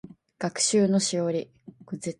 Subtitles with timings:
[0.39, 1.51] 学習のしおり